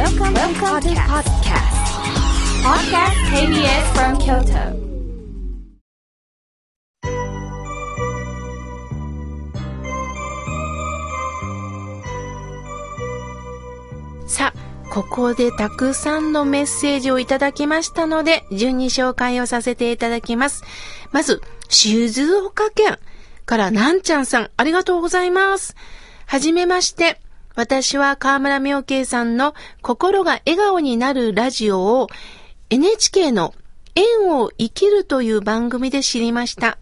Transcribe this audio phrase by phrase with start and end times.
[0.00, 1.76] Welcome, Welcome to podcast.
[2.64, 4.72] Podcast KBS from Kyoto.
[14.26, 20.64] さあ、ここでたくさんのメッセージをいただきましたので、順に紹介をさせていただきます。
[21.12, 22.98] まず、静岡県
[23.44, 25.76] からなんちゃんさん、ありがとうございます。
[26.24, 27.20] はじめまして。
[27.54, 32.08] 私は河村明慶さんの心が笑顔になるラジオを
[32.70, 33.54] NHK の
[33.94, 36.78] 縁を生きるという番組で知りました。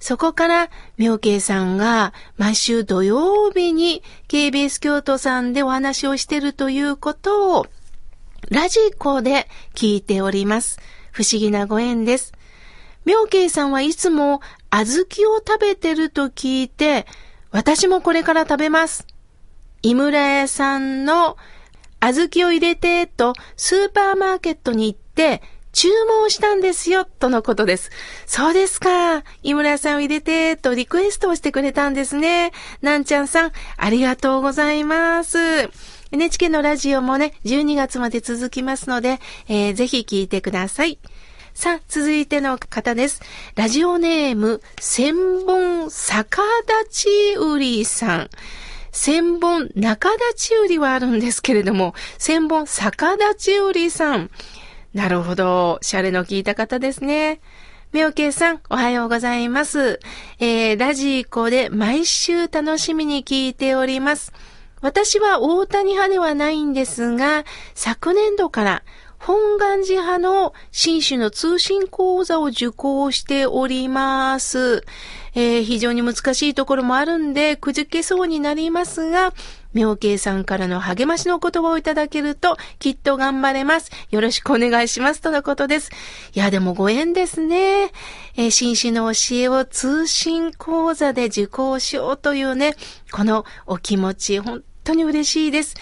[0.00, 7.66] そこから、妙慶さんが毎週土曜日に KBS 京都さんでお話をしているということを、
[8.50, 10.78] ラジコで聞いております。
[11.10, 12.32] 不思議なご縁です。
[13.04, 14.40] 妙慶さんはいつも
[14.70, 17.06] 小豆を食べてると聞いて、
[17.50, 19.06] 私もこれから食べます。
[19.82, 21.36] 井村屋さんの
[22.00, 25.42] 小豆を入れてとスーパーマーケットに行って、
[25.72, 27.90] 注文したんですよ、とのことです。
[28.26, 29.22] そうですか。
[29.42, 32.52] 井村さんを入れて、とリクエストをしてくれたんですね。
[32.82, 35.38] なんちゃんさん、ありがとうございます。
[36.10, 40.98] NHK のラジオもね、12月まで続きますので、えー、ぜひ聞いてください。
[41.54, 43.20] さあ、続いての方です。
[43.54, 46.42] ラジオネーム、千本逆
[46.86, 48.30] 立ち売りさん。
[49.00, 54.28] 千本中立ち売りはあるんですけれども、千本逆立ち売りさん。
[54.92, 55.78] なるほど。
[55.82, 57.40] シャレの効いた方ですね。
[57.92, 60.00] みょうけいさん、おはようございます。
[60.40, 64.32] えー、ラジコで毎週楽しみに聞いております。
[64.80, 67.44] 私は大谷派ではないんですが、
[67.76, 68.82] 昨年度から
[69.18, 74.84] 本願寺派の新種の通信講座を受講しております。
[75.34, 79.32] えー、非常に難しいところもあるんで、くじけそうになりますが、
[79.74, 83.90] 妙慶さんからの励ましの言葉をいただけると、きっと頑張れます。
[84.10, 85.20] よろしくお願いします。
[85.20, 85.90] とのことです。
[86.34, 87.90] いや、でもご縁ですね。
[88.36, 92.76] えー、新種の教えを通信講座で受講しようというね、
[93.12, 95.74] このお気持ち、本当に嬉しいです。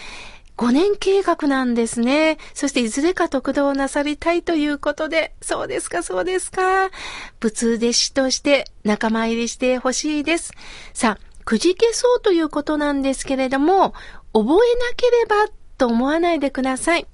[0.57, 2.39] 5年計画なんですね。
[2.55, 6.91] そしていずれか得道なさりたいということで、そうですか、そうですか。
[7.41, 10.53] 仏弟子として仲間入りしてほしいです。
[10.95, 13.93] さあ、くじけそうということなんですけれども、
[14.33, 17.07] 覚えなければと思わないでください。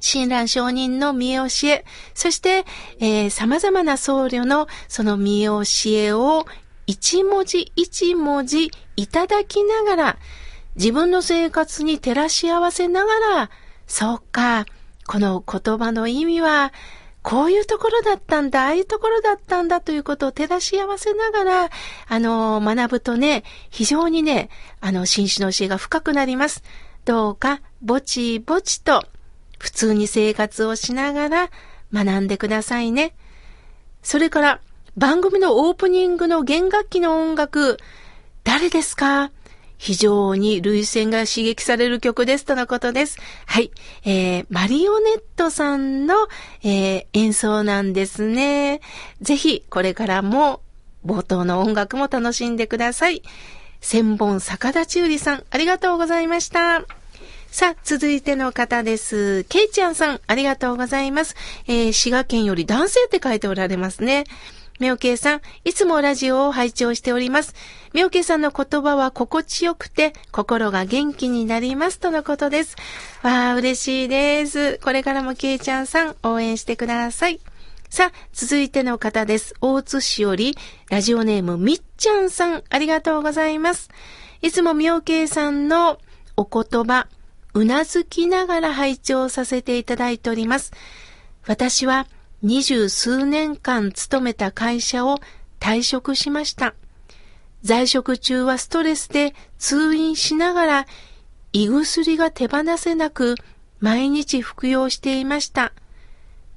[0.00, 2.64] 親鸞上人の見教え、そして、
[2.98, 6.46] えー、様々な僧侶のその見教えを
[6.86, 10.18] 一文字一文字いただきながら、
[10.78, 13.50] 自分の生活に照らし合わせながら、
[13.86, 14.64] そうか、
[15.06, 16.72] この言葉の意味は、
[17.22, 21.70] こういうところだったんだ、ああいうところだったんだということを照らし合わせながら、
[22.06, 24.50] あの、学ぶとね、非常にね、
[24.80, 26.62] あの、新種の教えが深くなります。
[27.04, 29.04] どうか、ぼちぼちと、
[29.58, 31.50] 普通に生活をしながら
[31.92, 33.14] 学んでくださいね。
[34.02, 34.60] それから、
[34.96, 37.78] 番組のオープニングの弦楽器の音楽、
[38.44, 39.32] 誰ですか？
[39.78, 43.16] 非常に類線が刺激される曲ですとのことです。
[43.46, 43.70] はい。
[44.04, 46.14] えー、マリオネットさんの、
[46.62, 48.80] えー、演奏なんですね。
[49.22, 50.60] ぜひ、これからも
[51.06, 53.22] 冒頭の音楽も楽しんでください。
[53.80, 56.84] 千本逆立ち売りさん、ありがとうございました。
[57.50, 59.44] さあ、続いての方です。
[59.44, 61.34] ケイちゃんさん、ありがとうございます。
[61.66, 64.24] えー、滋賀県より男性って書いておられますね。
[64.78, 67.54] みょうけいさん、いつもラジオを拝聴しております。
[67.92, 72.76] みょうけいさんの言葉は心地よくて、心が元気になりますとのことです。
[73.22, 74.78] わあ、嬉しいです。
[74.78, 77.40] これからもけいちゃんさん、応援してください。
[77.90, 79.54] さあ、続いての方です。
[79.60, 80.56] 大津市より、
[80.90, 83.88] ラジオネームみっちゃんさん、ありがとうございます。
[84.42, 85.98] いつもみょうけいさんの
[86.36, 87.08] お言葉、
[87.54, 90.72] うなずきながら拝聴させていただいております。
[91.46, 92.06] 私は、
[92.42, 95.18] 二十数年間勤めた会社を
[95.58, 96.74] 退職しました。
[97.62, 100.86] 在職中はストレスで通院しながら
[101.52, 103.34] 胃薬が手放せなく
[103.80, 105.72] 毎日服用していました。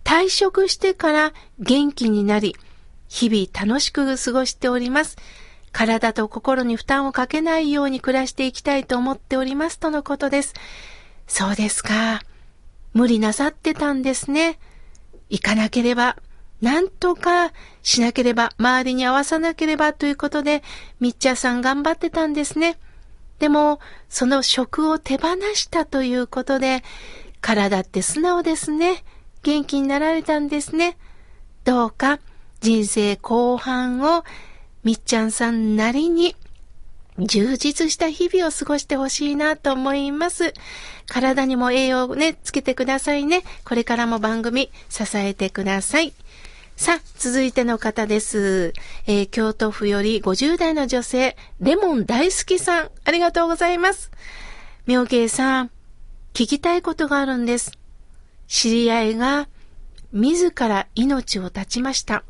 [0.03, 2.55] 退職してから元気になり、
[3.07, 5.17] 日々楽しく過ごしております。
[5.71, 10.53] 体と心に負担をかけないように暮らしていきたいと思っておりますとのことです。
[11.27, 12.21] そうですか。
[12.93, 14.59] 無理なさってたんですね。
[15.31, 16.17] 行かなければ、
[16.61, 17.51] なんとか
[17.81, 20.61] しなければ、周りに合わさなければということで、
[20.99, 22.77] みっちゃさん頑張ってたんですね。
[23.39, 23.79] でも、
[24.09, 26.83] その職を手放したということで、
[27.39, 29.03] 体って素直ですね。
[29.41, 30.97] 元気になられたんですね。
[31.63, 32.19] どうか
[32.59, 34.23] 人生後半を
[34.83, 36.35] みっちゃんさんなりに
[37.27, 40.53] 充実した日々を過ごしてほしいなと思います。
[41.07, 43.43] 体にも栄養をね、つけてくださいね。
[43.63, 46.13] これからも番組支えてください。
[46.75, 48.73] さあ、続いての方です。
[49.05, 54.09] えー、京都府より50代の女性、レモン大好きさん、ありがとうございます。
[54.87, 55.71] 妙慶さん、
[56.33, 57.77] 聞きたいことがあるんです。
[58.47, 59.47] 知り合いが、
[60.11, 62.23] 自ら命を絶ちました。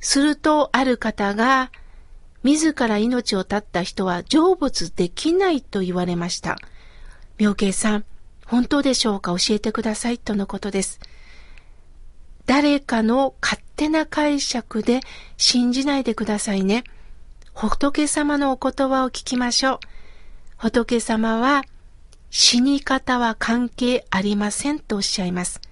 [0.00, 1.72] すると、ある方が、
[2.44, 6.56] 自ら命を絶った人は成仏できないと言われました。
[7.38, 8.04] 妙慶さん、
[8.46, 9.34] 本当でしょうか？
[9.36, 11.00] 教えてくださいとのことです。
[12.46, 15.00] 誰かの勝手な解釈で
[15.38, 16.84] 信じないでくださいね。
[17.54, 19.78] 仏様のお言葉を聞きましょう。
[20.58, 21.62] 仏様は
[22.30, 25.62] 死に方は関係ありませんとおっしゃいます。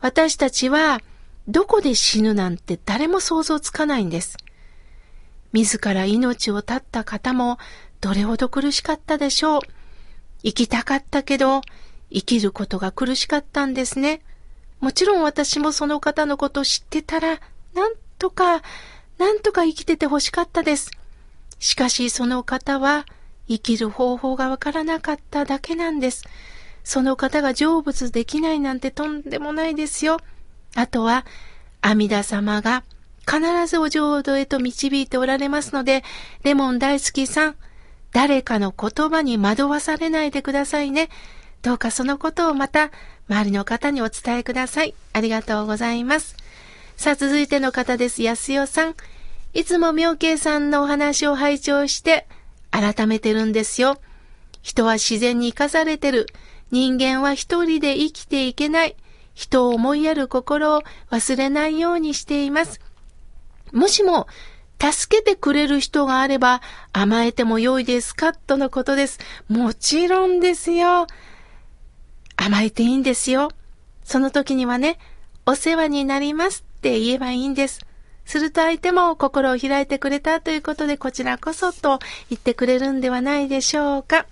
[0.00, 1.00] 私たちは
[1.46, 4.36] どこで死ぬなんて誰も想像つかないんです。
[5.52, 7.58] 自ら命を絶った方も
[8.00, 9.60] どれほど苦しかったでしょう。
[10.42, 11.60] 生きたかったけど
[12.12, 14.22] 生きることが苦しかったんですね。
[14.80, 17.40] もちろん私もその方のことを知ってたら、
[17.72, 18.62] なんとか、
[19.16, 20.90] なんとか生きてて欲しかったです。
[21.60, 23.06] しかしその方は
[23.48, 26.24] 生きる方法がわからなかっただけなんです。
[26.82, 30.18] その方が成仏できないなんてとんでもないですよ。
[30.74, 31.24] あとは、
[31.80, 32.82] 阿弥陀様が
[33.26, 36.02] 必ずお浄土へと導いておられますので、
[36.42, 37.56] レモン大好きさん、
[38.12, 41.08] 誰かの言葉に惑わされないでくださいね。
[41.62, 42.90] どうかそのことをまた
[43.28, 44.94] 周りの方にお伝えください。
[45.12, 46.36] ありがとうございます。
[46.96, 48.22] さあ、続いての方です。
[48.22, 48.94] 安代さん。
[49.54, 52.26] いつも妙慶さんのお話を拝聴して、
[52.70, 53.98] 改めてるんですよ。
[54.62, 56.26] 人は自然に生かされてる。
[56.70, 58.96] 人間は一人で生きていけない。
[59.34, 62.80] 人を思いやる心を忘れないようにしています。
[63.72, 64.26] もしも、
[64.80, 66.60] 助けてくれる人があれば
[66.92, 68.32] 甘えても良いですか？
[68.32, 69.20] とのことです。
[69.48, 71.06] もちろんですよ。
[72.36, 73.52] 甘えていいんですよ。
[74.02, 74.98] その時にはね、
[75.46, 77.86] お世話になりますって言えばいいんです。
[78.24, 84.26] すると相手も心を開いてくれたということでこちらこそと言ってくれるんではないでしょうか。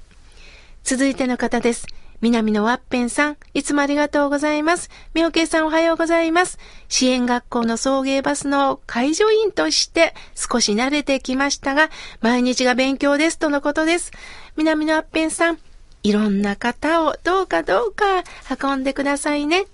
[0.83, 1.87] 続いての方です。
[2.21, 4.91] 南のワッペンさん、いつもありがとうございます。
[5.15, 6.59] 妙慶さんおはようございます。
[6.89, 11.89] 支援学校の送迎バスの介助員として少し慣れてきましたが、
[12.21, 14.13] 毎日が勉強ですとのことです。
[14.57, 15.59] 南のワッペンさん、
[16.03, 18.23] いろんな方をどうかどうか
[18.63, 19.65] 運んでくださいね。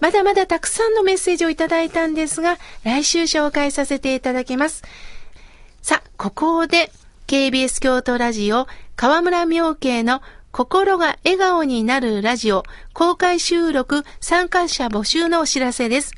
[0.00, 4.82] まだまだたくさんのメッセージをいただいたんですが、来週紹介させていただきます。
[5.82, 6.90] さあ、ここで
[7.26, 10.22] KBS 京都ラジオ河村明慶の
[10.54, 12.62] 心が笑顔になるラジオ
[12.92, 16.14] 公開収録参加者募集のお知らせです。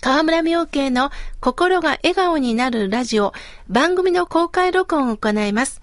[0.00, 3.32] 河村明慶の心が笑顔になるラジオ
[3.68, 5.80] 番組の公開録音を行います。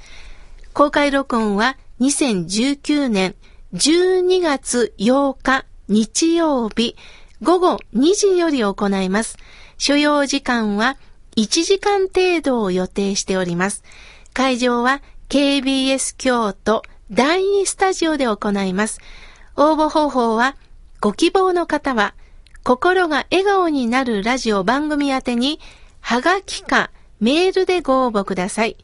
[0.74, 3.34] 公開録音は2019年
[3.74, 6.98] 12月8日日曜日
[7.42, 9.38] 午後2時より行います。
[9.78, 10.98] 所要時間は
[11.38, 13.86] 1時間程度を予定しております。
[14.34, 16.84] 会場は KBS 京都
[17.14, 19.00] 第2スタジオで行います。
[19.56, 20.56] 応募方法は
[21.00, 22.16] ご希望の方は
[22.64, 25.60] 心が笑顔になるラジオ番組宛てに
[26.00, 26.90] はがきか
[27.20, 28.78] メールでご応募ください。